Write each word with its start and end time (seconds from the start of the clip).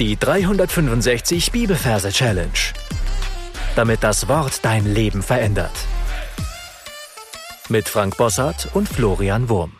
Die 0.00 0.16
365 0.16 1.52
Bibelverse 1.52 2.10
Challenge. 2.10 2.50
Damit 3.76 4.02
das 4.02 4.26
Wort 4.26 4.64
dein 4.64 4.92
Leben 4.92 5.22
verändert. 5.22 5.70
Mit 7.68 7.88
Frank 7.88 8.16
Bossart 8.16 8.74
und 8.74 8.88
Florian 8.88 9.48
Wurm. 9.48 9.76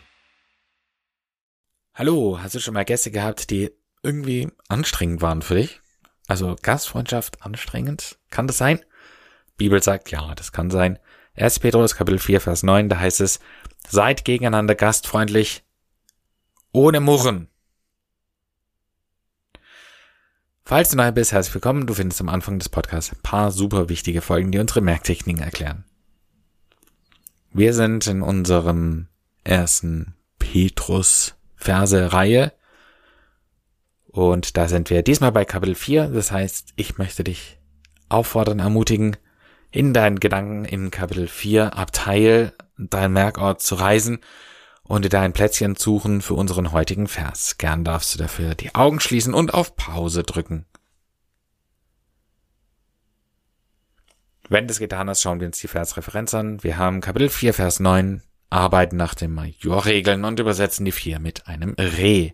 Hallo, 1.93 2.39
hast 2.41 2.55
du 2.55 2.61
schon 2.61 2.75
mal 2.75 2.85
Gäste 2.85 3.11
gehabt, 3.11 3.49
die 3.49 3.71
irgendwie 4.03 4.47
anstrengend 4.69 5.21
waren 5.21 5.41
für 5.41 5.55
dich? 5.55 5.81
Also 6.27 6.55
Gastfreundschaft 6.61 7.41
anstrengend? 7.41 8.17
Kann 8.29 8.47
das 8.47 8.57
sein? 8.57 8.79
Bibel 9.57 9.83
sagt, 9.83 10.11
ja, 10.11 10.33
das 10.33 10.53
kann 10.53 10.71
sein. 10.71 10.97
1. 11.35 11.59
Petrus 11.59 11.97
Kapitel 11.97 12.19
4, 12.19 12.39
Vers 12.39 12.63
9, 12.63 12.87
da 12.87 12.99
heißt 12.99 13.19
es, 13.19 13.41
seid 13.85 14.23
gegeneinander 14.23 14.75
gastfreundlich, 14.75 15.65
ohne 16.71 17.01
Murren. 17.01 17.49
Falls 20.67 20.89
du 20.89 20.97
neu 20.97 21.11
bist, 21.11 21.31
herzlich 21.31 21.53
willkommen. 21.53 21.85
Du 21.85 21.93
findest 21.93 22.19
am 22.21 22.29
Anfang 22.29 22.57
des 22.57 22.69
Podcasts 22.69 23.13
ein 23.13 23.21
paar 23.21 23.51
super 23.51 23.87
wichtige 23.87 24.21
Folgen, 24.21 24.51
die 24.51 24.57
unsere 24.57 24.81
Merktechniken 24.81 25.43
erklären. 25.43 25.83
Wir 27.53 27.75
sind 27.75 28.07
in 28.07 28.23
unserem 28.23 29.05
ersten 29.43 30.15
Petrus-Verse-Reihe 30.39 32.51
und 34.07 34.57
da 34.57 34.67
sind 34.67 34.89
wir 34.89 35.03
diesmal 35.03 35.31
bei 35.31 35.45
Kapitel 35.45 35.75
4. 35.75 36.07
Das 36.07 36.31
heißt, 36.31 36.73
ich 36.77 36.97
möchte 36.97 37.23
dich 37.23 37.59
auffordern, 38.09 38.57
ermutigen, 38.57 39.17
in 39.69 39.93
deinen 39.93 40.19
Gedanken 40.19 40.65
in 40.65 40.89
Kapitel 40.89 41.27
4 41.27 41.77
Abteil, 41.77 42.53
dein 42.79 43.13
Merkort 43.13 43.61
zu 43.61 43.75
reisen 43.75 44.17
und 44.87 45.05
dir 45.05 45.09
dein 45.09 45.33
Plätzchen 45.33 45.75
suchen 45.75 46.21
für 46.21 46.35
unseren 46.35 46.71
heutigen 46.71 47.07
Vers. 47.07 47.57
Gern 47.57 47.83
darfst 47.83 48.13
du 48.13 48.19
dafür 48.19 48.55
die 48.55 48.75
Augen 48.75 48.99
schließen 48.99 49.33
und 49.33 49.53
auf 49.53 49.75
Pause 49.75 50.23
drücken. 50.23 50.65
Wenn 54.47 54.67
das 54.67 54.77
getan 54.77 55.09
hast, 55.09 55.21
schauen 55.21 55.39
wir 55.39 55.47
uns 55.47 55.59
die 55.59 55.67
Versreferenz 55.67 56.35
an. 56.35 56.63
Wir 56.63 56.77
haben 56.77 57.01
Kapitel 57.01 57.29
4, 57.29 57.53
Vers 57.53 57.79
9, 57.79 58.21
arbeiten 58.51 58.95
nach 58.95 59.15
den 59.15 59.33
Majorregeln 59.33 60.23
und 60.23 60.39
übersetzen 60.39 60.85
die 60.85 60.91
4 60.91 61.19
mit 61.19 61.47
einem 61.47 61.75
Re. 61.79 62.33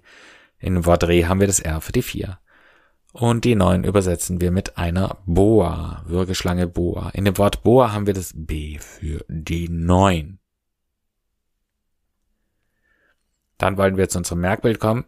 In 0.59 0.85
Wort 0.85 1.05
Re 1.05 1.27
haben 1.29 1.39
wir 1.39 1.47
das 1.47 1.61
R 1.61 1.79
für 1.79 1.93
die 1.93 2.01
4. 2.01 2.37
Und 3.13 3.45
die 3.45 3.55
9 3.55 3.85
übersetzen 3.85 4.41
wir 4.41 4.51
mit 4.51 4.77
einer 4.77 5.17
Boa, 5.25 6.03
Würgeschlange 6.05 6.67
Boa. 6.67 7.11
In 7.11 7.23
dem 7.23 7.37
Wort 7.37 7.63
Boa 7.63 7.93
haben 7.93 8.07
wir 8.07 8.13
das 8.13 8.33
B 8.35 8.77
für 8.77 9.23
die 9.29 9.69
9. 9.69 10.40
Dann 13.61 13.77
wollen 13.77 13.95
wir 13.95 14.09
zu 14.09 14.17
unserem 14.17 14.41
Merkbild 14.41 14.79
kommen. 14.79 15.05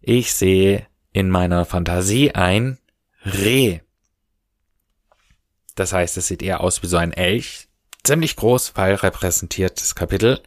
Ich 0.00 0.34
sehe 0.34 0.84
in 1.12 1.30
meiner 1.30 1.64
Fantasie 1.64 2.34
ein 2.34 2.78
Reh. 3.24 3.82
Das 5.76 5.92
heißt, 5.92 6.16
es 6.16 6.26
sieht 6.26 6.42
eher 6.42 6.60
aus 6.60 6.82
wie 6.82 6.88
so 6.88 6.96
ein 6.96 7.12
Elch. 7.12 7.68
Ziemlich 8.02 8.34
groß, 8.34 8.72
weil 8.74 8.96
repräsentiert 8.96 9.80
das 9.80 9.94
Kapitel. 9.94 10.42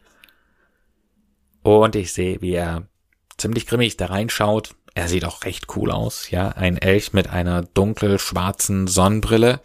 Und 1.63 1.95
ich 1.95 2.11
sehe, 2.11 2.41
wie 2.41 2.51
er 2.51 2.89
ziemlich 3.37 3.65
grimmig 3.65 3.95
da 3.95 4.07
reinschaut. 4.07 4.75
Er 4.93 5.07
sieht 5.07 5.23
auch 5.23 5.45
recht 5.45 5.73
cool 5.77 5.89
aus, 5.91 6.29
ja. 6.31 6.49
Ein 6.49 6.77
Elch 6.77 7.13
mit 7.13 7.29
einer 7.29 7.61
dunkel-schwarzen 7.61 8.87
Sonnenbrille. 8.87 9.61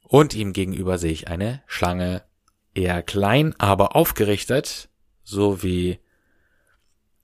Und 0.00 0.32
ihm 0.32 0.54
gegenüber 0.54 0.96
sehe 0.96 1.12
ich 1.12 1.28
eine 1.28 1.62
Schlange, 1.66 2.22
eher 2.74 3.02
klein, 3.02 3.54
aber 3.58 3.94
aufgerichtet, 3.94 4.88
so 5.24 5.62
wie 5.62 6.00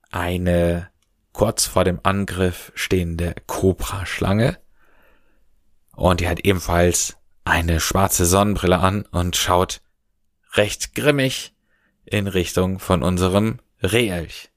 eine 0.09 0.89
kurz 1.33 1.65
vor 1.65 1.83
dem 1.83 1.99
Angriff 2.03 2.71
stehende 2.75 3.35
Cobra-Schlange. 3.47 4.59
Und 5.95 6.19
die 6.19 6.27
hat 6.27 6.41
ebenfalls 6.41 7.17
eine 7.43 7.79
schwarze 7.79 8.25
Sonnenbrille 8.25 8.79
an 8.79 9.05
und 9.05 9.35
schaut 9.35 9.81
recht 10.53 10.95
grimmig 10.95 11.53
in 12.05 12.27
Richtung 12.27 12.79
von 12.79 13.03
unserem 13.03 13.59
Rehelch. 13.81 14.49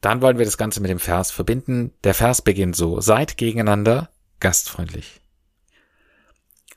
Dann 0.00 0.20
wollen 0.20 0.36
wir 0.36 0.44
das 0.44 0.58
Ganze 0.58 0.80
mit 0.80 0.90
dem 0.90 0.98
Vers 0.98 1.30
verbinden. 1.30 1.94
Der 2.04 2.12
Vers 2.12 2.42
beginnt 2.42 2.76
so. 2.76 3.00
Seid 3.00 3.38
gegeneinander 3.38 4.10
gastfreundlich. 4.38 5.22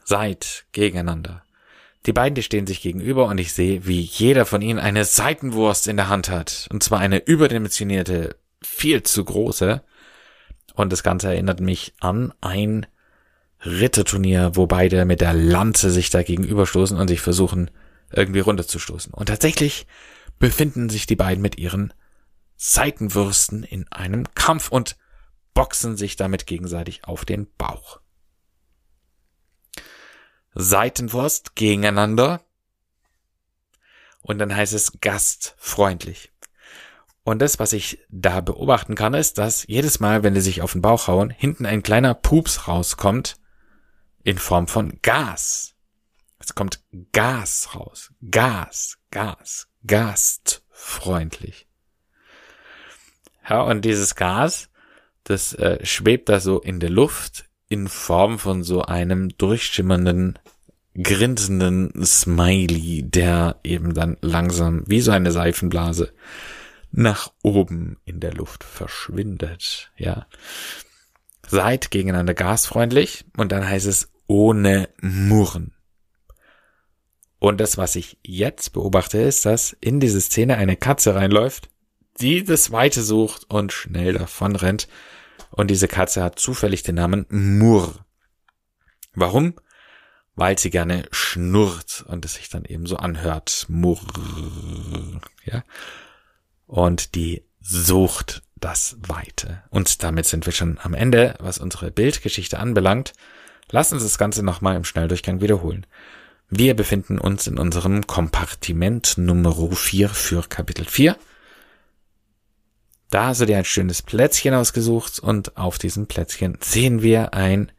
Seid 0.05 0.65
gegeneinander. 0.71 1.43
Die 2.07 2.13
beiden, 2.13 2.35
die 2.35 2.43
stehen 2.43 2.65
sich 2.65 2.81
gegenüber 2.81 3.25
und 3.25 3.37
ich 3.37 3.51
sehe, 3.51 3.85
wie 3.85 3.99
jeder 3.99 4.45
von 4.45 4.61
ihnen 4.61 4.79
eine 4.79 5.03
Seitenwurst 5.03 5.89
in 5.89 5.97
der 5.97 6.07
Hand 6.07 6.29
hat. 6.29 6.69
Und 6.71 6.81
zwar 6.81 6.99
eine 6.99 7.17
überdimensionierte, 7.17 8.37
viel 8.63 9.03
zu 9.03 9.25
große. 9.25 9.83
Und 10.73 10.93
das 10.93 11.03
Ganze 11.03 11.27
erinnert 11.27 11.59
mich 11.59 11.93
an 11.99 12.33
ein 12.39 12.85
Ritterturnier, 13.65 14.51
wo 14.53 14.67
beide 14.67 15.03
mit 15.03 15.19
der 15.19 15.33
Lanze 15.33 15.91
sich 15.91 16.09
da 16.09 16.23
gegenüberstoßen 16.23 16.97
und 16.97 17.09
sich 17.09 17.19
versuchen, 17.19 17.71
irgendwie 18.13 18.39
runterzustoßen. 18.39 19.13
Und 19.13 19.25
tatsächlich 19.25 19.85
befinden 20.39 20.87
sich 20.87 21.07
die 21.07 21.17
beiden 21.17 21.41
mit 21.41 21.57
ihren 21.57 21.93
Seitenwürsten 22.55 23.63
in 23.63 23.85
einem 23.91 24.33
Kampf 24.33 24.69
und 24.69 24.95
boxen 25.53 25.97
sich 25.97 26.15
damit 26.15 26.47
gegenseitig 26.47 27.03
auf 27.03 27.25
den 27.25 27.47
Bauch. 27.57 27.99
Seitenwurst 30.59 31.55
gegeneinander. 31.55 32.41
Und 34.21 34.39
dann 34.39 34.55
heißt 34.55 34.73
es 34.73 34.99
gastfreundlich. 34.99 36.31
Und 37.23 37.39
das, 37.39 37.59
was 37.59 37.73
ich 37.73 37.99
da 38.09 38.41
beobachten 38.41 38.95
kann, 38.95 39.13
ist, 39.13 39.37
dass 39.37 39.67
jedes 39.67 39.99
Mal, 39.99 40.23
wenn 40.23 40.33
die 40.33 40.41
sich 40.41 40.61
auf 40.61 40.71
den 40.71 40.81
Bauch 40.81 41.07
hauen, 41.07 41.29
hinten 41.29 41.65
ein 41.65 41.83
kleiner 41.83 42.13
Pups 42.13 42.67
rauskommt 42.67 43.37
in 44.23 44.37
Form 44.37 44.67
von 44.67 44.99
Gas. 45.01 45.75
Es 46.39 46.55
kommt 46.55 46.81
Gas 47.11 47.75
raus. 47.75 48.11
Gas, 48.31 48.97
Gas, 49.11 49.67
gastfreundlich. 49.85 51.67
Ja, 53.49 53.61
und 53.61 53.83
dieses 53.83 54.15
Gas, 54.15 54.69
das 55.23 55.53
äh, 55.53 55.85
schwebt 55.85 56.29
da 56.29 56.39
so 56.39 56.61
in 56.61 56.79
der 56.79 56.89
Luft 56.89 57.46
in 57.69 57.87
Form 57.87 58.39
von 58.39 58.63
so 58.63 58.81
einem 58.83 59.29
durchschimmernden, 59.37 60.39
grinsenden 61.01 62.05
Smiley, 62.05 63.03
der 63.03 63.59
eben 63.63 63.93
dann 63.93 64.17
langsam 64.21 64.83
wie 64.87 65.01
so 65.01 65.11
eine 65.11 65.31
Seifenblase 65.31 66.13
nach 66.91 67.31
oben 67.43 67.97
in 68.05 68.19
der 68.19 68.33
Luft 68.33 68.63
verschwindet, 68.63 69.91
ja. 69.97 70.25
Seid 71.47 71.91
gegeneinander 71.91 72.33
gasfreundlich 72.33 73.25
und 73.37 73.51
dann 73.51 73.67
heißt 73.67 73.85
es 73.85 74.11
ohne 74.27 74.89
Murren. 75.01 75.73
Und 77.39 77.61
das, 77.61 77.77
was 77.77 77.95
ich 77.95 78.17
jetzt 78.23 78.73
beobachte, 78.73 79.19
ist, 79.19 79.45
dass 79.45 79.75
in 79.79 79.99
diese 79.99 80.19
Szene 80.19 80.57
eine 80.57 80.75
Katze 80.75 81.15
reinläuft, 81.15 81.69
die 82.19 82.43
das 82.43 82.71
Weite 82.71 83.03
sucht 83.03 83.45
und 83.49 83.71
schnell 83.71 84.13
davon 84.13 84.55
rennt 84.55 84.87
und 85.51 85.69
diese 85.69 85.87
Katze 85.87 86.23
hat 86.23 86.39
zufällig 86.39 86.83
den 86.83 86.95
Namen 86.95 87.25
Murr. 87.29 87.93
Warum? 89.13 89.55
Weil 90.35 90.59
sie 90.59 90.69
gerne 90.69 91.07
schnurrt 91.11 92.05
und 92.07 92.25
es 92.25 92.35
sich 92.35 92.49
dann 92.49 92.65
eben 92.65 92.85
so 92.85 92.97
anhört. 92.97 93.65
Murr. 93.69 93.99
Ja. 95.45 95.63
Und 96.67 97.15
die 97.15 97.43
sucht 97.59 98.43
das 98.55 98.97
Weite. 99.01 99.63
Und 99.69 100.03
damit 100.03 100.25
sind 100.25 100.45
wir 100.45 100.53
schon 100.53 100.77
am 100.81 100.93
Ende, 100.93 101.35
was 101.39 101.57
unsere 101.57 101.91
Bildgeschichte 101.91 102.59
anbelangt. 102.59 103.13
Lass 103.69 103.91
uns 103.91 104.03
das 104.03 104.17
Ganze 104.17 104.43
nochmal 104.43 104.75
im 104.75 104.83
Schnelldurchgang 104.83 105.41
wiederholen. 105.41 105.85
Wir 106.49 106.75
befinden 106.75 107.19
uns 107.19 107.47
in 107.47 107.57
unserem 107.57 108.07
Kompartiment 108.07 109.17
Nummer 109.17 109.53
4 109.53 110.09
für 110.09 110.43
Kapitel 110.47 110.85
4. 110.85 111.17
Da 113.09 113.27
hast 113.27 113.41
du 113.41 113.45
dir 113.45 113.57
ein 113.57 113.65
schönes 113.65 114.01
Plätzchen 114.01 114.53
ausgesucht 114.53 115.19
und 115.19 115.55
auf 115.55 115.77
diesem 115.77 116.07
Plätzchen 116.07 116.57
sehen 116.61 117.01
wir 117.01 117.33
ein 117.33 117.71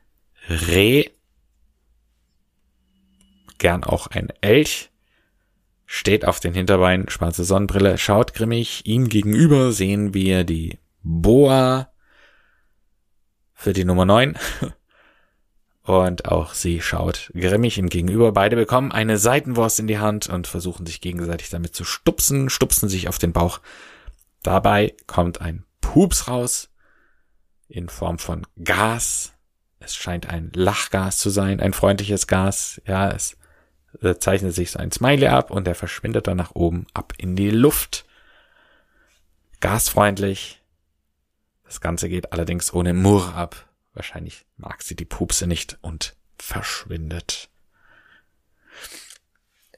Reh, 0.48 1.10
gern 3.58 3.84
auch 3.84 4.06
ein 4.06 4.28
Elch, 4.40 4.90
steht 5.84 6.24
auf 6.24 6.40
den 6.40 6.54
Hinterbeinen, 6.54 7.10
schwarze 7.10 7.44
Sonnenbrille, 7.44 7.98
schaut 7.98 8.32
grimmig, 8.32 8.86
ihm 8.86 9.08
gegenüber 9.08 9.72
sehen 9.72 10.14
wir 10.14 10.44
die 10.44 10.78
Boa 11.02 11.92
für 13.52 13.72
die 13.72 13.84
Nummer 13.84 14.04
9. 14.04 14.38
Und 15.82 16.26
auch 16.26 16.52
sie 16.52 16.82
schaut 16.82 17.32
grimmig 17.34 17.78
ihm 17.78 17.88
gegenüber. 17.88 18.32
Beide 18.32 18.56
bekommen 18.56 18.92
eine 18.92 19.16
Seitenwurst 19.16 19.80
in 19.80 19.86
die 19.86 19.98
Hand 19.98 20.28
und 20.28 20.46
versuchen 20.46 20.84
sich 20.84 21.00
gegenseitig 21.00 21.48
damit 21.48 21.74
zu 21.74 21.84
stupsen, 21.84 22.50
stupsen 22.50 22.90
sich 22.90 23.08
auf 23.08 23.16
den 23.16 23.32
Bauch 23.32 23.60
Dabei 24.42 24.94
kommt 25.06 25.40
ein 25.40 25.64
Pups 25.80 26.28
raus 26.28 26.70
in 27.68 27.88
Form 27.88 28.18
von 28.18 28.46
Gas. 28.62 29.34
Es 29.80 29.94
scheint 29.94 30.28
ein 30.28 30.50
Lachgas 30.54 31.18
zu 31.18 31.30
sein, 31.30 31.60
ein 31.60 31.72
freundliches 31.72 32.26
Gas. 32.26 32.80
Ja, 32.86 33.10
es 33.10 33.36
zeichnet 34.20 34.54
sich 34.54 34.70
so 34.70 34.78
ein 34.78 34.92
Smiley 34.92 35.28
ab 35.28 35.50
und 35.50 35.66
er 35.66 35.74
verschwindet 35.74 36.26
dann 36.26 36.36
nach 36.36 36.54
oben 36.54 36.86
ab 36.94 37.12
in 37.16 37.36
die 37.36 37.50
Luft. 37.50 38.04
Gasfreundlich. 39.60 40.62
Das 41.64 41.80
Ganze 41.80 42.08
geht 42.08 42.32
allerdings 42.32 42.72
ohne 42.72 42.94
Murr 42.94 43.34
ab. 43.34 43.68
Wahrscheinlich 43.92 44.46
mag 44.56 44.82
sie 44.82 44.94
die 44.94 45.04
Pupse 45.04 45.46
nicht 45.46 45.78
und 45.80 46.16
verschwindet. 46.38 47.50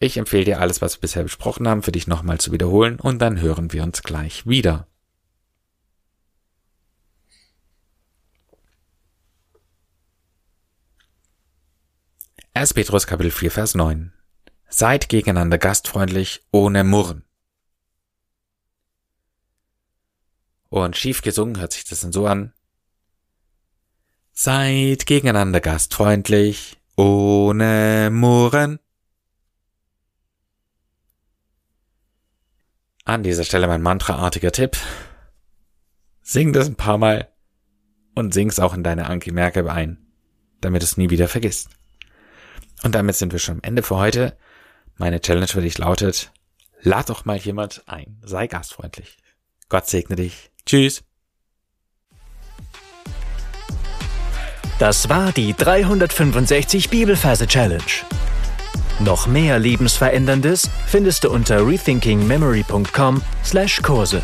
Ich 0.02 0.16
empfehle 0.16 0.46
dir 0.46 0.60
alles, 0.60 0.80
was 0.80 0.96
wir 0.96 1.02
bisher 1.02 1.22
besprochen 1.22 1.68
haben, 1.68 1.82
für 1.82 1.92
dich 1.92 2.06
nochmal 2.06 2.40
zu 2.40 2.52
wiederholen 2.52 2.98
und 2.98 3.18
dann 3.18 3.38
hören 3.38 3.70
wir 3.72 3.82
uns 3.82 4.02
gleich 4.02 4.46
wieder. 4.46 4.86
1. 12.54 12.72
Petrus 12.72 13.06
Kapitel 13.06 13.30
4 13.30 13.50
Vers 13.50 13.74
9. 13.74 14.12
Seid 14.70 15.10
gegeneinander 15.10 15.58
gastfreundlich, 15.58 16.46
ohne 16.50 16.82
Murren. 16.82 17.24
Und 20.70 20.96
schief 20.96 21.20
gesungen 21.20 21.60
hört 21.60 21.74
sich 21.74 21.84
das 21.84 22.00
dann 22.00 22.12
so 22.12 22.26
an. 22.26 22.54
Seid 24.32 25.04
gegeneinander 25.04 25.60
gastfreundlich, 25.60 26.78
ohne 26.96 28.08
Murren. 28.10 28.78
An 33.04 33.22
dieser 33.22 33.44
Stelle 33.44 33.66
mein 33.66 33.82
mantraartiger 33.82 34.52
Tipp. 34.52 34.76
Sing 36.22 36.52
das 36.52 36.66
ein 36.66 36.76
paar 36.76 36.98
Mal 36.98 37.28
und 38.14 38.34
sing's 38.34 38.58
auch 38.58 38.74
in 38.74 38.84
deine 38.84 39.06
Anki 39.06 39.32
Merke 39.32 39.70
ein, 39.70 39.98
damit 40.60 40.82
es 40.82 40.96
nie 40.96 41.10
wieder 41.10 41.28
vergisst. 41.28 41.70
Und 42.82 42.94
damit 42.94 43.16
sind 43.16 43.32
wir 43.32 43.38
schon 43.38 43.56
am 43.56 43.62
Ende 43.62 43.82
für 43.82 43.96
heute. 43.96 44.36
Meine 44.96 45.20
Challenge 45.20 45.48
für 45.48 45.62
dich 45.62 45.78
lautet, 45.78 46.30
lad 46.82 47.08
doch 47.08 47.24
mal 47.24 47.36
jemand 47.38 47.82
ein. 47.86 48.20
Sei 48.22 48.46
gastfreundlich. 48.46 49.16
Gott 49.68 49.86
segne 49.86 50.16
dich. 50.16 50.50
Tschüss. 50.66 51.02
Das 54.78 55.08
war 55.08 55.32
die 55.32 55.54
365 55.54 56.90
Bibelferse 56.90 57.46
Challenge. 57.46 58.19
Noch 59.00 59.26
mehr 59.26 59.58
Lebensveränderndes 59.58 60.70
findest 60.86 61.24
du 61.24 61.30
unter 61.30 61.66
rethinkingmemory.com/Kurse. 61.66 64.22